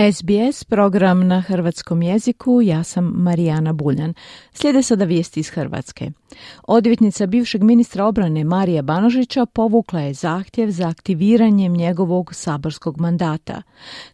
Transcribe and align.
SBS 0.00 0.64
program 0.64 1.26
na 1.26 1.40
hrvatskom 1.40 2.02
jeziku, 2.02 2.62
ja 2.62 2.82
sam 2.82 3.04
Marijana 3.04 3.72
Buljan. 3.72 4.14
Slijede 4.52 4.82
sada 4.82 5.04
vijesti 5.04 5.40
iz 5.40 5.48
Hrvatske. 5.50 6.10
Odvjetnica 6.62 7.26
bivšeg 7.26 7.62
ministra 7.62 8.04
obrane 8.04 8.44
Marija 8.44 8.82
Banožića 8.82 9.46
povukla 9.46 10.00
je 10.00 10.14
zahtjev 10.14 10.70
za 10.70 10.88
aktiviranjem 10.88 11.72
njegovog 11.72 12.34
saborskog 12.34 13.00
mandata. 13.00 13.62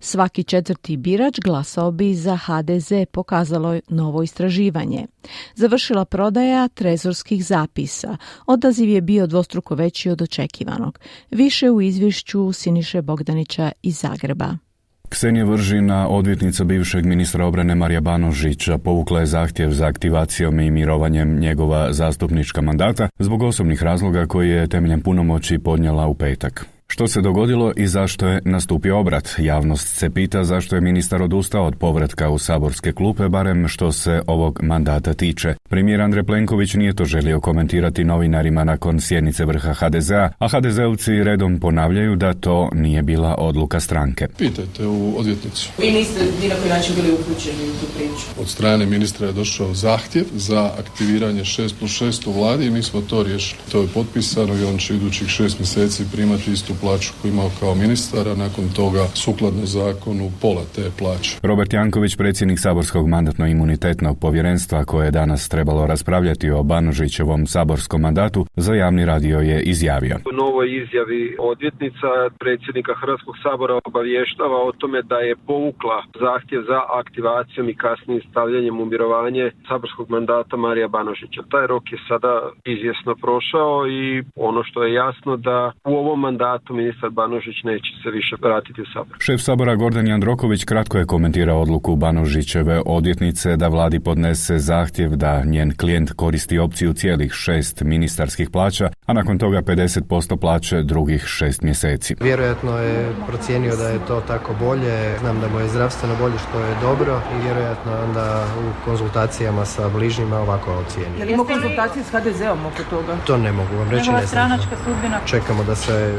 Svaki 0.00 0.44
četvrti 0.44 0.96
birač 0.96 1.40
glasao 1.40 1.90
bi 1.90 2.14
za 2.14 2.36
HDZ, 2.36 2.92
pokazalo 3.12 3.72
je 3.72 3.80
novo 3.88 4.22
istraživanje. 4.22 5.06
Završila 5.54 6.04
prodaja 6.04 6.68
trezorskih 6.68 7.44
zapisa. 7.44 8.16
Odaziv 8.46 8.88
je 8.88 9.00
bio 9.00 9.26
dvostruko 9.26 9.74
veći 9.74 10.10
od 10.10 10.22
očekivanog. 10.22 10.98
Više 11.30 11.70
u 11.70 11.80
izvješću 11.80 12.52
Siniše 12.52 13.02
Bogdanića 13.02 13.72
iz 13.82 13.98
Zagreba. 13.98 14.65
Ksenija 15.08 15.44
Vržina, 15.44 16.08
odvjetnica 16.08 16.64
bivšeg 16.64 17.04
ministra 17.04 17.46
obrane 17.46 17.74
Marija 17.74 18.00
Banožića, 18.00 18.78
povukla 18.78 19.20
je 19.20 19.26
zahtjev 19.26 19.70
za 19.70 19.86
aktivacijom 19.86 20.60
i 20.60 20.70
mirovanjem 20.70 21.38
njegova 21.38 21.92
zastupnička 21.92 22.60
mandata 22.60 23.08
zbog 23.18 23.42
osobnih 23.42 23.82
razloga 23.82 24.26
koji 24.26 24.50
je 24.50 24.68
temeljem 24.68 25.00
punomoći 25.00 25.58
podnijela 25.58 26.06
u 26.06 26.14
petak. 26.14 26.75
Što 26.96 27.08
se 27.08 27.20
dogodilo 27.20 27.72
i 27.76 27.86
zašto 27.86 28.26
je 28.26 28.40
nastupio 28.44 28.98
obrat? 28.98 29.28
Javnost 29.38 29.88
se 29.88 30.10
pita 30.10 30.44
zašto 30.44 30.74
je 30.74 30.80
ministar 30.80 31.22
odustao 31.22 31.66
od 31.66 31.76
povratka 31.76 32.30
u 32.30 32.38
saborske 32.38 32.92
klupe, 32.92 33.28
barem 33.28 33.68
što 33.68 33.92
se 33.92 34.22
ovog 34.26 34.60
mandata 34.62 35.14
tiče. 35.14 35.54
Premijer 35.68 36.00
Andrej 36.00 36.24
Plenković 36.24 36.74
nije 36.74 36.94
to 36.94 37.04
želio 37.04 37.40
komentirati 37.40 38.04
novinarima 38.04 38.64
nakon 38.64 39.00
sjednice 39.00 39.44
vrha 39.44 39.72
HDZ-a, 39.72 40.30
a 40.38 40.48
HDZ-ovci 40.48 41.24
redom 41.24 41.60
ponavljaju 41.60 42.16
da 42.16 42.34
to 42.34 42.70
nije 42.72 43.02
bila 43.02 43.34
odluka 43.38 43.80
stranke. 43.80 44.28
Pitajte 44.38 44.86
u 44.86 45.18
odvjetnicu. 45.18 45.70
Vi 45.78 45.90
niste 45.90 46.20
ni 46.42 46.48
na 46.48 46.54
koji 46.54 46.70
način 46.70 46.94
bili 46.94 47.12
uključeni 47.12 47.70
u 47.70 47.80
tu 47.80 47.86
priču. 47.96 48.40
Od 48.40 48.48
strane 48.48 48.86
ministra 48.86 49.26
je 49.26 49.32
došao 49.32 49.74
zahtjev 49.74 50.24
za 50.34 50.70
aktiviranje 50.78 51.40
6 51.40 51.74
plus 51.78 52.02
6 52.02 52.28
u 52.28 52.32
vladi 52.32 52.66
i 52.66 52.70
mi 52.70 52.82
smo 52.82 53.00
to 53.00 53.22
riješili. 53.22 53.60
To 53.72 53.82
je 53.82 53.88
potpisano 53.94 54.54
i 54.54 54.64
on 54.64 54.78
će 54.78 54.94
idućih 54.94 55.28
šest 55.28 55.58
mjeseci 55.58 56.04
primati 56.12 56.52
istu 56.52 56.74
plaću 56.86 57.10
koju 57.18 57.32
imao 57.32 57.50
kao 57.60 57.74
ministar, 57.74 58.24
a 58.32 58.34
nakon 58.44 58.64
toga 58.80 59.02
sukladno 59.24 59.64
zakonu 59.78 60.24
pola 60.42 60.64
te 60.74 60.84
plaće. 60.98 61.30
Robert 61.50 61.72
Janković, 61.72 62.12
predsjednik 62.22 62.58
saborskog 62.66 63.04
mandatno-imunitetnog 63.14 64.14
povjerenstva 64.24 64.84
koje 64.90 65.04
je 65.06 65.16
danas 65.20 65.48
trebalo 65.48 65.86
raspravljati 65.86 66.50
o 66.50 66.62
Banožićevom 66.62 67.46
saborskom 67.54 68.00
mandatu, 68.00 68.40
za 68.56 68.72
javni 68.74 69.02
radio 69.12 69.38
je 69.50 69.58
izjavio. 69.72 70.16
U 70.30 70.32
novoj 70.42 70.66
izjavi 70.82 71.36
odvjetnica 71.52 72.10
predsjednika 72.42 72.92
Hrvatskog 73.00 73.34
sabora 73.44 73.74
obavještava 73.84 74.58
o 74.68 74.72
tome 74.80 75.02
da 75.02 75.18
je 75.28 75.36
povukla 75.46 75.98
zahtjev 76.24 76.60
za 76.70 76.80
aktivacijom 77.02 77.68
i 77.68 77.78
kasnijim 77.84 78.22
stavljanjem 78.30 78.80
u 78.80 78.84
mirovanje 78.84 79.44
saborskog 79.68 80.06
mandata 80.10 80.56
Marija 80.56 80.88
Banožića. 80.88 81.42
Taj 81.50 81.66
rok 81.66 81.84
je 81.92 81.98
sada 82.08 82.32
izvjesno 82.64 83.12
prošao 83.24 83.74
i 83.98 84.24
ono 84.48 84.60
što 84.64 84.84
je 84.84 84.94
jasno 84.94 85.36
da 85.36 85.72
u 85.84 85.94
ovom 86.02 86.20
mandatu 86.20 86.75
ministar 86.76 87.10
Banožić 87.10 87.58
neće 87.64 87.90
se 88.02 88.10
više 88.10 88.36
vratiti 88.42 88.80
u 88.82 88.86
sabor. 88.92 89.16
Šef 89.18 89.40
sabora 89.40 89.74
Gordan 89.74 90.06
Jandroković 90.06 90.64
kratko 90.64 90.98
je 90.98 91.06
komentirao 91.06 91.60
odluku 91.60 91.96
Banožićeve 91.96 92.82
odvjetnice 92.86 93.56
da 93.56 93.68
vladi 93.68 94.00
podnese 94.00 94.58
zahtjev 94.58 95.10
da 95.16 95.44
njen 95.44 95.76
klijent 95.76 96.12
koristi 96.12 96.58
opciju 96.58 96.92
cijelih 96.92 97.32
šest 97.32 97.82
ministarskih 97.82 98.50
plaća, 98.50 98.90
a 99.06 99.12
nakon 99.12 99.38
toga 99.38 99.62
50% 99.62 100.36
plaće 100.40 100.82
drugih 100.82 101.24
šest 101.26 101.62
mjeseci. 101.62 102.14
Vjerojatno 102.20 102.78
je 102.78 103.12
procijenio 103.26 103.76
da 103.76 103.88
je 103.88 103.98
to 104.08 104.20
tako 104.26 104.54
bolje, 104.60 105.18
znam 105.20 105.40
da 105.40 105.48
mu 105.48 105.60
je 105.60 105.68
zdravstveno 105.68 106.14
bolje 106.20 106.38
što 106.48 106.60
je 106.60 106.74
dobro 106.82 107.20
i 107.34 107.42
vjerojatno 107.44 107.92
onda 108.04 108.46
u 108.60 108.84
konzultacijama 108.84 109.64
sa 109.64 109.88
bližnjima 109.88 110.36
ovako 110.36 110.72
ocijenio. 110.72 111.18
Jel 111.18 111.30
imao 111.30 111.46
konzultacije 111.46 112.04
s 112.04 112.10
HDZ-om 112.10 112.66
oko 112.66 112.82
toga? 112.90 113.16
To 113.26 113.36
ne 113.36 113.52
mogu 113.52 113.76
vam 113.76 113.90
reći, 113.90 114.10
ne 114.10 114.16
znam. 114.16 114.26
stranačka 114.26 114.76
sudbina. 114.84 115.18
Čekamo 115.26 115.64
da 115.64 115.74
se 115.74 116.14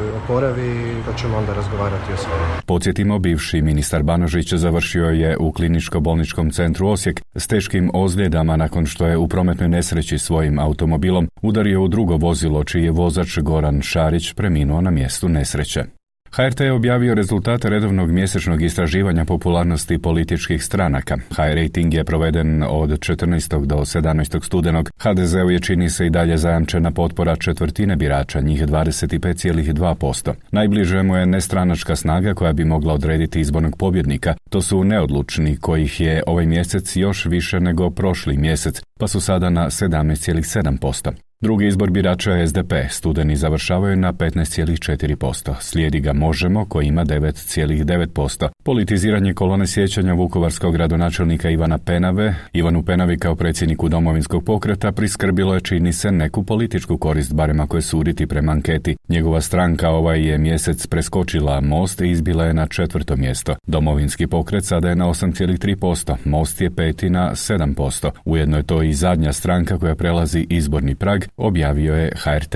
oporavi 0.47 0.95
pa 1.05 1.13
ćemo 1.13 1.37
onda 1.37 1.53
razgovarati 1.53 2.13
o 2.13 2.17
svemu. 2.17 2.43
Podsjetimo, 2.65 3.19
bivši 3.19 3.61
ministar 3.61 4.03
Banožić 4.03 4.53
završio 4.53 5.05
je 5.05 5.37
u 5.37 5.51
kliničko-bolničkom 5.51 6.53
centru 6.53 6.87
Osijek 6.87 7.21
s 7.35 7.47
teškim 7.47 7.91
ozljedama 7.93 8.55
nakon 8.55 8.85
što 8.85 9.07
je 9.07 9.17
u 9.17 9.27
prometnoj 9.27 9.69
nesreći 9.69 10.17
svojim 10.17 10.59
automobilom 10.59 11.27
udario 11.41 11.83
u 11.83 11.87
drugo 11.87 12.17
vozilo 12.17 12.63
čiji 12.63 12.83
je 12.83 12.91
vozač 12.91 13.39
Goran 13.39 13.81
Šarić 13.81 14.33
preminuo 14.33 14.81
na 14.81 14.91
mjestu 14.91 15.29
nesreće. 15.29 15.83
HRT 16.31 16.59
je 16.59 16.71
objavio 16.71 17.13
rezultate 17.13 17.69
redovnog 17.69 18.11
mjesečnog 18.11 18.61
istraživanja 18.61 19.25
popularnosti 19.25 19.97
političkih 19.97 20.63
stranaka. 20.63 21.15
High 21.15 21.55
rating 21.55 21.93
je 21.93 22.03
proveden 22.03 22.63
od 22.63 22.89
14. 22.89 23.65
do 23.65 23.75
17. 23.75 24.45
studenog. 24.45 24.89
HDZ-u 24.97 25.49
je 25.49 25.59
čini 25.59 25.89
se 25.89 26.05
i 26.05 26.09
dalje 26.09 26.37
zajamčena 26.37 26.91
potpora 26.91 27.35
četvrtine 27.35 27.95
birača, 27.95 28.41
njih 28.41 28.61
25,2%. 28.61 30.33
Najbliže 30.51 31.03
mu 31.03 31.15
je 31.15 31.25
nestranačka 31.25 31.95
snaga 31.95 32.33
koja 32.33 32.53
bi 32.53 32.65
mogla 32.65 32.93
odrediti 32.93 33.39
izbornog 33.39 33.77
pobjednika. 33.77 34.35
To 34.49 34.61
su 34.61 34.83
neodlučni 34.83 35.57
kojih 35.57 36.01
je 36.01 36.23
ovaj 36.27 36.45
mjesec 36.45 36.95
još 36.95 37.25
više 37.25 37.59
nego 37.59 37.89
prošli 37.89 38.37
mjesec, 38.37 38.81
pa 38.99 39.07
su 39.07 39.21
sada 39.21 39.49
na 39.49 39.65
17,7%. 39.65 41.26
Drugi 41.41 41.67
izbor 41.67 41.89
birača 41.89 42.31
je 42.31 42.47
SDP, 42.47 42.73
studeni 42.89 43.35
završavaju 43.35 43.95
na 43.95 44.13
15,4%, 44.13 45.55
slijedi 45.59 45.99
ga 45.99 46.13
Možemo 46.13 46.65
koji 46.65 46.87
ima 46.87 47.05
9,9%. 47.05 48.49
Politiziranje 48.67 49.33
kolone 49.33 49.67
sjećanja 49.67 50.13
vukovarskog 50.13 50.73
gradonačelnika 50.73 51.49
Ivana 51.49 51.77
Penave, 51.77 52.35
Ivanu 52.53 52.83
Penavi 52.83 53.17
kao 53.17 53.35
predsjedniku 53.35 53.89
domovinskog 53.89 54.45
pokreta 54.45 54.91
priskrbilo 54.91 55.53
je 55.53 55.61
čini 55.61 55.93
se 55.93 56.11
neku 56.11 56.43
političku 56.43 56.97
korist, 56.97 57.33
barem 57.33 57.59
ako 57.59 57.75
je 57.77 57.81
suditi 57.81 58.27
prema 58.27 58.51
anketi. 58.51 58.97
Njegova 59.09 59.41
stranka 59.41 59.89
ovaj 59.89 60.27
je 60.27 60.37
mjesec 60.37 60.87
preskočila 60.87 61.61
Most 61.61 62.01
i 62.01 62.09
izbila 62.09 62.45
je 62.45 62.53
na 62.53 62.67
četvrto 62.67 63.15
mjesto. 63.15 63.55
Domovinski 63.67 64.27
pokret 64.27 64.65
sada 64.65 64.89
je 64.89 64.95
na 64.95 65.05
8,3%, 65.05 66.15
Most 66.25 66.61
je 66.61 66.71
peti 66.75 67.09
na 67.09 67.31
7%. 67.31 68.09
Ujedno 68.25 68.57
je 68.57 68.63
to 68.63 68.83
i 68.83 68.93
zadnja 68.93 69.33
stranka 69.33 69.77
koja 69.77 69.95
prelazi 69.95 70.47
izborni 70.49 70.95
prag, 70.95 71.23
objavio 71.37 71.95
je 71.95 72.11
HRT. 72.15 72.55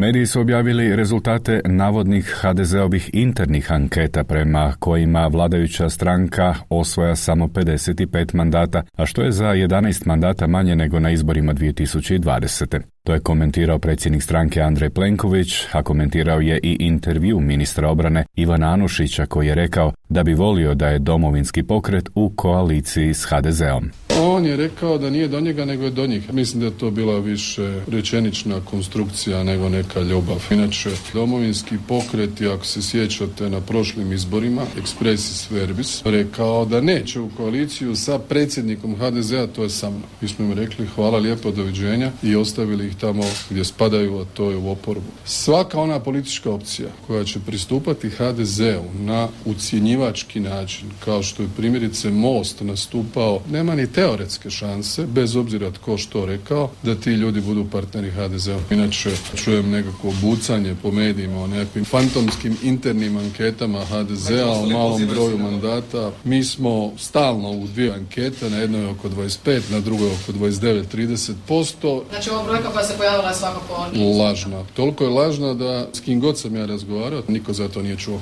Mediji 0.00 0.26
su 0.26 0.40
objavili 0.40 0.96
rezultate 0.96 1.60
navodnih 1.64 2.36
HDZ-ovih 2.42 3.10
internih 3.12 3.72
anketa 3.72 4.24
prema 4.24 4.72
kojima 4.78 5.26
vladajuća 5.26 5.90
stranka 5.90 6.54
osvoja 6.68 7.16
samo 7.16 7.46
55 7.46 8.34
mandata, 8.34 8.82
a 8.96 9.06
što 9.06 9.22
je 9.22 9.32
za 9.32 9.44
11 9.44 10.06
mandata 10.06 10.46
manje 10.46 10.76
nego 10.76 11.00
na 11.00 11.10
izborima 11.10 11.54
2020. 11.54 12.80
To 13.04 13.14
je 13.14 13.20
komentirao 13.20 13.78
predsjednik 13.78 14.22
stranke 14.22 14.60
Andrej 14.60 14.90
Plenković, 14.90 15.54
a 15.72 15.82
komentirao 15.82 16.40
je 16.40 16.60
i 16.62 16.76
intervju 16.80 17.40
ministra 17.40 17.90
obrane 17.90 18.24
Ivana 18.36 18.72
Anušića 18.72 19.26
koji 19.26 19.46
je 19.46 19.54
rekao 19.54 19.92
da 20.08 20.22
bi 20.22 20.34
volio 20.34 20.74
da 20.74 20.88
je 20.88 20.98
domovinski 20.98 21.62
pokret 21.62 22.08
u 22.14 22.32
koaliciji 22.36 23.14
s 23.14 23.24
HDZ-om. 23.24 23.90
On 24.22 24.46
je 24.46 24.56
rekao 24.56 24.98
da 24.98 25.10
nije 25.10 25.28
do 25.28 25.40
njega 25.40 25.64
nego 25.64 25.84
je 25.84 25.90
do 25.90 26.06
njih. 26.06 26.32
Mislim 26.32 26.60
da 26.60 26.66
je 26.66 26.78
to 26.78 26.90
bila 26.90 27.18
više 27.18 27.80
rečenična 27.88 28.60
konstrukcija 28.60 29.44
nego 29.44 29.68
neka 29.68 30.00
ljubav. 30.00 30.46
Inače, 30.50 30.90
domovinski 31.14 31.76
pokret, 31.88 32.30
ako 32.54 32.66
se 32.66 32.82
sjećate 32.82 33.50
na 33.50 33.60
prošlim 33.60 34.12
izborima, 34.12 34.62
expressis 34.82 35.50
verbis, 35.50 36.02
rekao 36.04 36.64
da 36.64 36.80
neće 36.80 37.20
u 37.20 37.28
koaliciju 37.36 37.96
sa 37.96 38.18
predsjednikom 38.18 38.96
HDZ-a, 38.96 39.46
to 39.46 39.62
je 39.62 39.70
sa. 39.70 39.90
Mi 40.20 40.28
smo 40.28 40.44
im 40.44 40.52
rekli 40.52 40.86
hvala 40.86 41.18
lijepo, 41.18 41.50
doviđenja 41.50 42.10
i 42.22 42.36
ostavili 42.36 42.89
ih 42.90 42.96
tamo 42.96 43.22
gdje 43.50 43.64
spadaju, 43.64 44.18
a 44.18 44.24
to 44.34 44.50
je 44.50 44.56
u 44.56 44.70
oporbu. 44.70 45.10
Svaka 45.24 45.80
ona 45.80 46.00
politička 46.00 46.50
opcija 46.50 46.88
koja 47.06 47.24
će 47.24 47.40
pristupati 47.46 48.10
HDZ-u 48.10 49.02
na 49.04 49.28
ucjenjivački 49.44 50.40
način, 50.40 50.90
kao 51.04 51.22
što 51.22 51.42
je 51.42 51.48
primjerice 51.56 52.10
Most 52.10 52.60
nastupao, 52.60 53.40
nema 53.50 53.74
ni 53.74 53.92
teoretske 53.92 54.50
šanse, 54.50 55.06
bez 55.06 55.36
obzira 55.36 55.70
tko 55.70 55.98
što 55.98 56.26
rekao, 56.26 56.70
da 56.82 56.94
ti 56.94 57.10
ljudi 57.10 57.40
budu 57.40 57.64
partneri 57.72 58.10
HDZ-u. 58.10 58.74
Inače, 58.74 59.10
čujem 59.44 59.70
nekako 59.70 60.12
bucanje 60.22 60.74
po 60.82 60.90
medijima 60.90 61.42
o 61.42 61.46
nekakvim 61.46 61.84
fantomskim 61.84 62.56
internim 62.62 63.16
anketama 63.16 63.84
HDZ-a 63.84 64.50
o 64.50 64.66
malom 64.66 65.06
broju 65.06 65.38
mandata. 65.38 66.12
Mi 66.24 66.44
smo 66.44 66.92
stalno 66.98 67.50
u 67.50 67.66
dvije 67.66 67.92
ankete, 67.92 68.50
na 68.50 68.56
jednoj 68.56 68.86
oko 68.86 69.08
25, 69.08 69.60
na 69.70 69.80
drugoj 69.80 70.06
oko 70.06 70.32
29-30%. 70.32 72.02
Znači 72.10 72.30
ova 72.30 72.44
brojka 72.44 72.70
koja 72.80 72.88
se 72.88 72.96
pojavila 72.96 73.34
svakako 73.34 73.86
Lažna. 74.18 74.64
Toliko 74.74 75.04
je 75.04 75.10
lažna 75.10 75.54
da 75.54 75.86
s 75.92 76.00
kim 76.00 76.20
god 76.20 76.38
sam 76.38 76.56
ja 76.56 76.66
razgovarao, 76.66 77.22
niko 77.28 77.52
za 77.52 77.68
to 77.68 77.82
nije 77.82 77.96
čuo. 77.96 78.20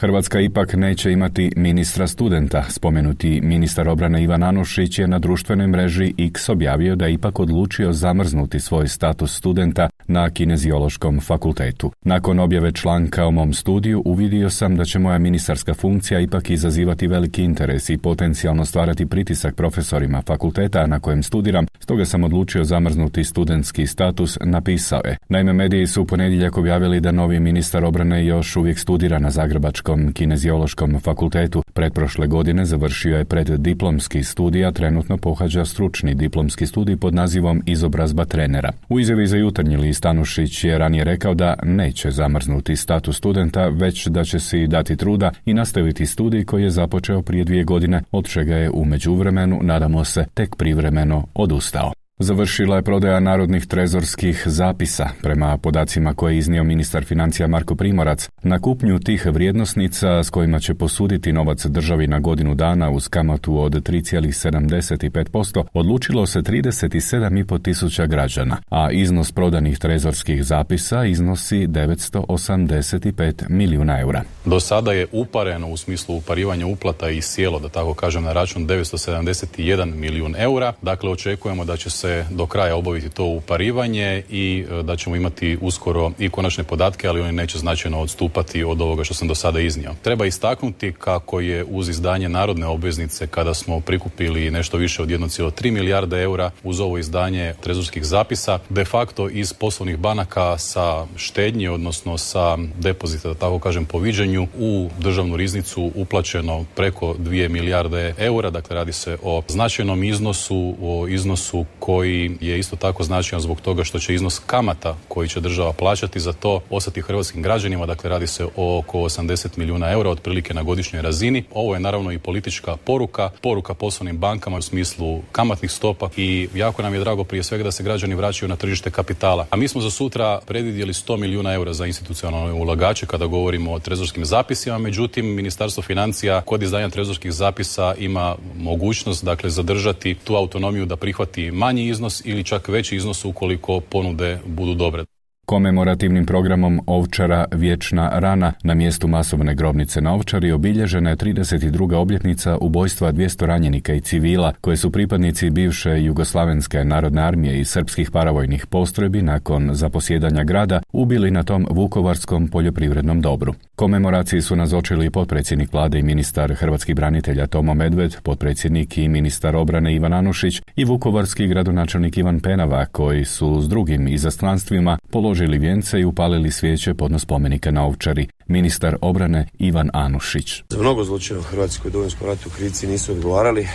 Hrvatska 0.00 0.40
ipak 0.40 0.74
neće 0.74 1.12
imati 1.12 1.52
ministra 1.56 2.06
studenta. 2.06 2.64
Spomenuti 2.68 3.40
ministar 3.40 3.88
obrane 3.88 4.22
Ivan 4.22 4.42
Anušić 4.42 4.98
je 4.98 5.06
na 5.08 5.18
društvenoj 5.18 5.66
mreži 5.66 6.14
X 6.18 6.48
objavio 6.48 6.96
da 6.96 7.06
je 7.06 7.12
ipak 7.12 7.40
odlučio 7.40 7.92
zamrznuti 7.92 8.60
svoj 8.60 8.88
status 8.88 9.36
studenta 9.36 9.88
na 10.06 10.30
kineziološkom 10.30 11.20
fakultetu. 11.20 11.92
Nakon 12.02 12.38
objave 12.38 12.72
članka 12.72 13.26
o 13.26 13.30
mom 13.30 13.52
studiju 13.52 14.02
uvidio 14.04 14.50
sam 14.50 14.76
da 14.76 14.84
će 14.84 14.98
moja 14.98 15.18
ministarska 15.18 15.74
funkcija 15.74 16.20
ipak 16.20 16.50
izazivati 16.50 17.06
veliki 17.06 17.42
interes 17.42 17.90
i 17.90 17.98
potencijalno 17.98 18.64
stvarati 18.64 19.06
pritisak 19.06 19.54
profesorima 19.54 20.22
fakulteta 20.22 20.86
na 20.86 21.00
kojem 21.00 21.22
studiram, 21.22 21.66
stoga 21.80 22.04
sam 22.04 22.24
odlučio 22.24 22.64
zamrznuti 22.64 23.24
studentski 23.24 23.86
status, 23.86 24.38
napisao 24.44 25.00
je. 25.04 25.16
Naime, 25.28 25.52
mediji 25.52 25.86
su 25.86 26.02
u 26.02 26.06
ponedjeljak 26.06 26.58
objavili 26.58 27.00
da 27.00 27.12
novi 27.12 27.40
ministar 27.40 27.84
obrane 27.84 28.26
još 28.26 28.56
uvijek 28.56 28.78
studira 28.78 29.18
na 29.18 29.30
Zagrebačkom 29.30 29.87
kineziološkom 30.14 31.00
fakultetu. 31.00 31.62
Pretprošle 31.72 32.26
godine 32.26 32.64
završio 32.64 33.18
je 33.18 33.24
pred 33.24 33.48
diplomski 33.48 34.22
studija, 34.22 34.72
trenutno 34.72 35.16
pohađa 35.16 35.64
stručni 35.64 36.14
diplomski 36.14 36.66
studij 36.66 36.96
pod 36.96 37.14
nazivom 37.14 37.62
Izobrazba 37.66 38.24
trenera. 38.24 38.72
U 38.88 39.00
izjavi 39.00 39.26
za 39.26 39.36
jutarnji 39.36 39.76
list 39.76 40.06
Anušić 40.06 40.64
je 40.64 40.78
ranije 40.78 41.04
rekao 41.04 41.34
da 41.34 41.54
neće 41.62 42.10
zamrznuti 42.10 42.76
status 42.76 43.16
studenta, 43.16 43.68
već 43.68 44.06
da 44.06 44.24
će 44.24 44.40
si 44.40 44.66
dati 44.66 44.96
truda 44.96 45.30
i 45.44 45.54
nastaviti 45.54 46.06
studij 46.06 46.44
koji 46.44 46.62
je 46.62 46.70
započeo 46.70 47.22
prije 47.22 47.44
dvije 47.44 47.64
godine, 47.64 48.02
od 48.12 48.28
čega 48.28 48.56
je 48.56 48.70
u 48.70 48.84
međuvremenu, 48.84 49.60
nadamo 49.62 50.04
se, 50.04 50.24
tek 50.34 50.56
privremeno 50.56 51.26
odustao. 51.34 51.92
Završila 52.20 52.76
je 52.76 52.82
prodaja 52.82 53.20
narodnih 53.20 53.66
trezorskih 53.66 54.42
zapisa. 54.46 55.08
Prema 55.22 55.58
podacima 55.58 56.14
koje 56.14 56.34
je 56.34 56.38
iznio 56.38 56.64
ministar 56.64 57.04
financija 57.04 57.48
Marko 57.48 57.74
Primorac, 57.74 58.28
na 58.42 58.58
kupnju 58.58 58.98
tih 58.98 59.26
vrijednosnica 59.26 60.22
s 60.22 60.30
kojima 60.30 60.60
će 60.60 60.74
posuditi 60.74 61.32
novac 61.32 61.66
državi 61.66 62.06
na 62.06 62.18
godinu 62.18 62.54
dana 62.54 62.90
uz 62.90 63.08
kamatu 63.08 63.62
od 63.62 63.72
3,75% 63.72 65.64
odlučilo 65.72 66.26
se 66.26 66.40
37,5 66.40 67.62
tisuća 67.62 68.06
građana, 68.06 68.56
a 68.70 68.90
iznos 68.90 69.32
prodanih 69.32 69.78
trezorskih 69.78 70.44
zapisa 70.44 71.04
iznosi 71.04 71.66
985 71.66 73.44
milijuna 73.48 74.00
eura. 74.00 74.22
Do 74.44 74.60
sada 74.60 74.92
je 74.92 75.06
upareno 75.12 75.68
u 75.68 75.76
smislu 75.76 76.16
uparivanja 76.16 76.66
uplata 76.66 77.10
i 77.10 77.22
sjelo, 77.22 77.58
da 77.58 77.68
tako 77.68 77.94
kažem, 77.94 78.24
na 78.24 78.32
račun 78.32 78.66
971 78.66 79.94
milijun 79.94 80.34
eura. 80.38 80.72
Dakle, 80.82 81.10
očekujemo 81.10 81.64
da 81.64 81.76
će 81.76 81.90
se 81.90 82.07
do 82.30 82.46
kraja 82.46 82.76
obaviti 82.76 83.08
to 83.08 83.24
uparivanje 83.24 84.22
i 84.30 84.64
e, 84.70 84.82
da 84.82 84.96
ćemo 84.96 85.16
imati 85.16 85.58
uskoro 85.60 86.12
i 86.18 86.30
konačne 86.30 86.64
podatke, 86.64 87.08
ali 87.08 87.20
oni 87.20 87.32
neće 87.32 87.58
značajno 87.58 88.00
odstupati 88.00 88.64
od 88.64 88.80
ovoga 88.80 89.04
što 89.04 89.14
sam 89.14 89.28
do 89.28 89.34
sada 89.34 89.60
iznio. 89.60 89.94
Treba 90.02 90.26
istaknuti 90.26 90.92
kako 90.98 91.40
je 91.40 91.64
uz 91.64 91.88
izdanje 91.88 92.28
narodne 92.28 92.66
obveznice 92.66 93.26
kada 93.26 93.54
smo 93.54 93.80
prikupili 93.80 94.50
nešto 94.50 94.76
više 94.76 95.02
od 95.02 95.08
1,3 95.08 95.70
milijarde 95.70 96.22
eura 96.22 96.50
uz 96.62 96.80
ovo 96.80 96.98
izdanje 96.98 97.54
trezorskih 97.60 98.04
zapisa, 98.04 98.58
de 98.68 98.84
facto 98.84 99.28
iz 99.28 99.52
poslovnih 99.52 99.96
banaka 99.96 100.58
sa 100.58 101.06
štednje, 101.16 101.70
odnosno 101.70 102.18
sa 102.18 102.56
depozita, 102.78 103.28
da 103.28 103.34
tako 103.34 103.58
kažem, 103.58 103.84
po 103.84 103.98
viđenju 103.98 104.46
u 104.58 104.90
državnu 104.98 105.36
riznicu 105.36 105.92
uplaćeno 105.94 106.64
preko 106.76 107.14
2 107.14 107.48
milijarde 107.48 108.14
eura, 108.18 108.50
dakle 108.50 108.76
radi 108.76 108.92
se 108.92 109.16
o 109.22 109.42
značajnom 109.48 110.04
iznosu, 110.04 110.74
o 110.82 111.08
iznosu 111.08 111.64
koji 111.78 111.97
koji 111.98 112.30
je 112.40 112.58
isto 112.58 112.76
tako 112.76 113.02
značajan 113.02 113.40
zbog 113.40 113.60
toga 113.60 113.84
što 113.84 113.98
će 113.98 114.14
iznos 114.14 114.40
kamata 114.46 114.96
koji 115.08 115.28
će 115.28 115.40
država 115.40 115.72
plaćati 115.72 116.20
za 116.20 116.32
to 116.32 116.60
ostati 116.70 117.02
hrvatskim 117.02 117.42
građanima, 117.42 117.86
dakle 117.86 118.10
radi 118.10 118.26
se 118.26 118.44
o 118.56 118.78
oko 118.78 118.98
80 118.98 119.58
milijuna 119.58 119.90
eura 119.90 120.10
otprilike 120.10 120.54
na 120.54 120.62
godišnjoj 120.62 121.02
razini. 121.02 121.44
Ovo 121.54 121.74
je 121.74 121.80
naravno 121.80 122.12
i 122.12 122.18
politička 122.18 122.76
poruka, 122.76 123.30
poruka 123.42 123.74
poslovnim 123.74 124.18
bankama 124.18 124.58
u 124.58 124.62
smislu 124.62 125.22
kamatnih 125.32 125.70
stopa 125.70 126.08
i 126.16 126.48
jako 126.54 126.82
nam 126.82 126.94
je 126.94 127.00
drago 127.00 127.24
prije 127.24 127.42
svega 127.42 127.64
da 127.64 127.70
se 127.70 127.82
građani 127.82 128.14
vraćaju 128.14 128.48
na 128.48 128.56
tržište 128.56 128.90
kapitala. 128.90 129.46
A 129.50 129.56
mi 129.56 129.68
smo 129.68 129.80
za 129.80 129.90
sutra 129.90 130.40
predvidjeli 130.46 130.92
100 130.92 131.16
milijuna 131.16 131.54
eura 131.54 131.72
za 131.72 131.86
institucionalne 131.86 132.52
ulagače 132.52 133.06
kada 133.06 133.26
govorimo 133.26 133.72
o 133.72 133.78
trezorskim 133.78 134.24
zapisima, 134.24 134.78
međutim 134.78 135.26
Ministarstvo 135.26 135.82
financija 135.82 136.40
kod 136.40 136.62
izdanja 136.62 136.88
trezorskih 136.88 137.32
zapisa 137.32 137.94
ima 137.98 138.36
mogućnost 138.56 139.24
dakle 139.24 139.50
zadržati 139.50 140.14
tu 140.14 140.34
autonomiju 140.34 140.86
da 140.86 140.96
prihvati 140.96 141.50
manji 141.50 141.87
iznos 141.88 142.22
ili 142.24 142.44
čak 142.44 142.68
veći 142.68 142.96
iznos 142.96 143.24
ukoliko 143.24 143.80
ponude 143.80 144.38
budu 144.46 144.74
dobre. 144.74 145.04
Komemorativnim 145.48 146.26
programom 146.26 146.80
Ovčara 146.86 147.44
Vječna 147.52 148.10
rana 148.18 148.52
na 148.62 148.74
mjestu 148.74 149.08
masovne 149.08 149.54
grobnice 149.54 150.00
na 150.00 150.14
Ovčari 150.14 150.52
obilježena 150.52 151.10
je 151.10 151.16
32. 151.16 151.94
obljetnica 151.94 152.56
ubojstva 152.60 153.12
200 153.12 153.46
ranjenika 153.46 153.94
i 153.94 154.00
civila 154.00 154.52
koje 154.60 154.76
su 154.76 154.90
pripadnici 154.90 155.50
bivše 155.50 156.02
Jugoslavenske 156.02 156.84
narodne 156.84 157.22
armije 157.22 157.60
i 157.60 157.64
srpskih 157.64 158.10
paravojnih 158.10 158.66
postrojbi 158.66 159.22
nakon 159.22 159.70
zaposjedanja 159.72 160.44
grada 160.44 160.80
ubili 160.92 161.30
na 161.30 161.42
tom 161.42 161.66
vukovarskom 161.70 162.48
poljoprivrednom 162.48 163.20
dobru. 163.20 163.54
Komemoraciji 163.76 164.42
su 164.42 164.56
nazočili 164.56 165.10
potpredsjednik 165.10 165.72
vlade 165.72 165.98
i 165.98 166.02
ministar 166.02 166.54
hrvatskih 166.54 166.94
branitelja 166.94 167.46
Tomo 167.46 167.74
Medved, 167.74 168.16
potpredsjednik 168.22 168.98
i 168.98 169.08
ministar 169.08 169.56
obrane 169.56 169.94
Ivan 169.94 170.12
Anušić 170.12 170.62
i 170.76 170.84
vukovarski 170.84 171.46
gradonačelnik 171.46 172.18
Ivan 172.18 172.40
Penava 172.40 172.86
koji 172.86 173.24
su 173.24 173.60
s 173.62 173.68
drugim 173.68 174.08
izaslanstvima 174.08 174.98
položili 175.10 175.37
položili 175.38 175.58
vijence 175.58 176.00
i 176.00 176.04
upalili 176.04 176.50
svijeće 176.50 176.94
podnos 176.94 177.22
spomenika 177.22 177.70
na 177.70 177.84
Ovčari, 177.86 178.28
ministar 178.46 178.96
obrane 179.00 179.46
Ivan 179.58 179.90
Anušić. 179.92 180.62
Za 180.68 180.78
mnogo 180.78 181.04
zločina 181.04 181.38
u 181.38 181.42
Hrvatskoj 181.42 181.90
domovinskom 181.90 182.26
ratu 182.26 182.50
krivci 182.50 182.86
nisu 182.86 183.12
odgovarali, 183.12 183.68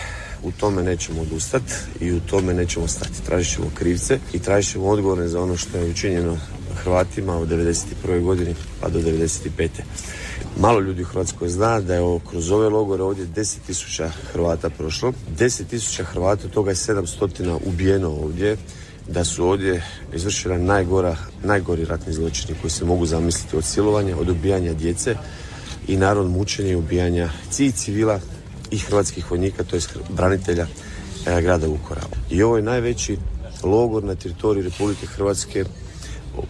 u 0.43 0.51
tome 0.51 0.83
nećemo 0.83 1.21
odustati 1.21 1.73
i 2.01 2.11
u 2.11 2.19
tome 2.19 2.53
nećemo 2.53 2.87
stati. 2.87 3.25
Tražit 3.25 3.53
ćemo 3.53 3.71
krivce 3.75 4.19
i 4.33 4.39
tražit 4.39 4.71
ćemo 4.71 4.85
odgovore 4.85 5.27
za 5.27 5.41
ono 5.41 5.57
što 5.57 5.77
je 5.77 5.91
učinjeno 5.91 6.37
Hrvatima 6.83 7.37
od 7.37 7.49
91. 7.49 8.21
godini 8.21 8.55
pa 8.81 8.89
do 8.89 8.99
95. 8.99 9.69
Malo 10.59 10.79
ljudi 10.79 11.01
u 11.01 11.05
Hrvatskoj 11.05 11.49
zna 11.49 11.81
da 11.81 11.95
je 11.95 12.19
kroz 12.29 12.51
ove 12.51 12.69
logore 12.69 13.03
ovdje 13.03 13.25
10.000 13.25 14.09
Hrvata 14.31 14.69
prošlo. 14.69 15.13
10.000 15.37 16.03
Hrvata, 16.03 16.47
toga 16.47 16.71
je 16.71 16.75
700 16.75 17.57
ubijeno 17.65 18.09
ovdje 18.09 18.57
da 19.07 19.23
su 19.23 19.47
ovdje 19.47 19.83
izvršena 20.13 20.57
najgora, 20.57 21.15
najgori 21.43 21.85
ratni 21.85 22.13
zločini 22.13 22.57
koji 22.61 22.71
se 22.71 22.85
mogu 22.85 23.05
zamisliti 23.05 23.57
od 23.57 23.65
silovanja, 23.65 24.17
od 24.17 24.29
ubijanja 24.29 24.73
djece 24.73 25.15
i 25.87 25.97
narod 25.97 26.29
mučenja 26.29 26.71
i 26.71 26.75
ubijanja 26.75 27.29
i 27.59 27.71
civila 27.71 28.19
i 28.71 28.77
hrvatskih 28.77 29.31
vojnika, 29.31 29.63
to 29.63 29.77
branitelja 30.09 30.67
e, 31.25 31.41
grada 31.41 31.67
Vukora. 31.67 32.01
I 32.29 32.43
ovo 32.43 32.57
je 32.57 32.63
najveći 32.63 33.17
logor 33.63 34.03
na 34.03 34.15
teritoriju 34.15 34.63
Republike 34.63 35.05
Hrvatske 35.05 35.65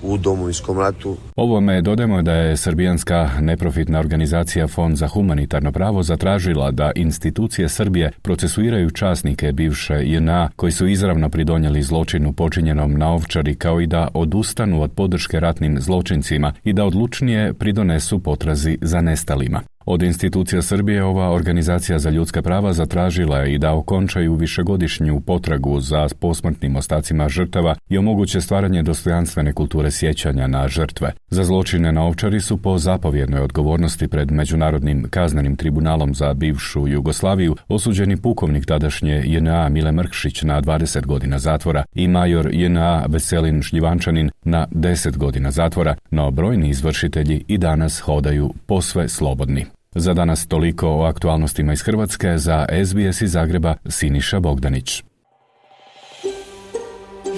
u 0.01 0.17
Domovinskom 0.17 0.79
ratu. 0.79 1.17
Ovome 1.35 1.81
dodajemo 1.81 2.21
da 2.21 2.33
je 2.33 2.57
srbijanska 2.57 3.29
neprofitna 3.39 3.99
organizacija 3.99 4.67
Fond 4.67 4.97
za 4.97 5.07
humanitarno 5.07 5.71
pravo 5.71 6.03
zatražila 6.03 6.71
da 6.71 6.91
institucije 6.95 7.69
Srbije 7.69 8.11
procesuiraju 8.21 8.89
časnike 8.89 9.51
bivše 9.51 9.93
JNA 10.03 10.49
koji 10.55 10.71
su 10.71 10.87
izravno 10.87 11.29
pridonijeli 11.29 11.81
zločinu 11.81 12.33
počinjenom 12.33 12.93
na 12.93 13.13
Ovčari 13.13 13.55
kao 13.55 13.81
i 13.81 13.87
da 13.87 14.07
odustanu 14.13 14.81
od 14.81 14.91
podrške 14.91 15.39
ratnim 15.39 15.81
zločincima 15.81 16.53
i 16.63 16.73
da 16.73 16.85
odlučnije 16.85 17.53
pridonesu 17.53 18.19
potrazi 18.19 18.77
za 18.81 19.01
nestalima. 19.01 19.61
Od 19.85 20.03
institucija 20.03 20.61
Srbije 20.61 21.03
ova 21.03 21.29
organizacija 21.29 21.99
za 21.99 22.09
ljudska 22.09 22.41
prava 22.41 22.73
zatražila 22.73 23.37
je 23.37 23.53
i 23.53 23.57
da 23.57 23.73
okončaju 23.73 24.35
višegodišnju 24.35 25.21
potragu 25.21 25.79
za 25.79 26.07
posmrtnim 26.19 26.75
ostacima 26.75 27.29
žrtava 27.29 27.75
i 27.89 27.97
omoguće 27.97 28.41
stvaranje 28.41 28.83
dostojanstvene 28.83 29.53
kulture 29.53 29.91
sjećanja 29.91 30.47
na 30.47 30.67
žrtve. 30.67 31.13
Za 31.29 31.43
zločine 31.43 31.91
na 31.91 32.03
ovčari 32.03 32.41
su 32.41 32.57
po 32.57 32.77
zapovjednoj 32.77 33.41
odgovornosti 33.41 34.07
pred 34.07 34.31
Međunarodnim 34.31 35.07
kaznenim 35.09 35.55
tribunalom 35.55 36.15
za 36.15 36.33
bivšu 36.33 36.87
Jugoslaviju 36.87 37.55
osuđeni 37.67 38.17
pukovnik 38.17 38.65
tadašnje 38.65 39.23
JNA 39.25 39.69
Mile 39.69 39.91
Mrkšić 39.91 40.43
na 40.43 40.61
20 40.61 41.05
godina 41.05 41.39
zatvora 41.39 41.83
i 41.95 42.07
major 42.07 42.49
JNA 42.51 43.05
Veselin 43.09 43.61
Šljivančanin 43.61 44.29
na 44.43 44.67
10 44.71 45.17
godina 45.17 45.51
zatvora, 45.51 45.95
no 46.11 46.31
brojni 46.31 46.69
izvršitelji 46.69 47.43
i 47.47 47.57
danas 47.57 47.99
hodaju 47.99 48.53
posve 48.65 49.09
slobodni. 49.09 49.72
Za 49.95 50.13
danas 50.13 50.47
toliko 50.47 50.89
o 50.89 51.03
aktualnostima 51.03 51.73
iz 51.73 51.81
Hrvatske 51.81 52.37
za 52.37 52.65
SBS 52.85 53.21
iz 53.21 53.31
Zagreba 53.31 53.75
Siniša 53.85 54.39
Bogdanić. 54.39 55.03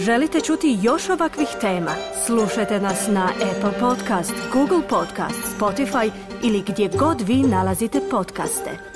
Želite 0.05 0.41
čuti 0.41 0.77
još 0.81 1.09
ovakvih 1.09 1.47
tema? 1.61 1.91
Slušajte 2.25 2.79
nas 2.79 3.07
na 3.07 3.25
Apple 3.25 3.79
Podcast, 3.79 4.33
Google 4.53 4.87
Podcast, 4.89 5.59
Spotify 5.59 6.11
ili 6.43 6.63
gdje 6.67 6.89
god 6.99 7.21
vi 7.21 7.35
nalazite 7.35 7.99
podcaste. 8.11 8.94